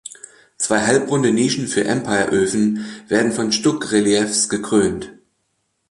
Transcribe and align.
Zwei 0.57 0.79
halbrunde 0.81 1.31
Nischen 1.31 1.67
für 1.67 1.83
Empire-Öfen 1.83 2.83
werden 3.07 3.31
von 3.33 3.51
Stuckreliefs 3.51 4.49
gekrönt. 4.49 5.11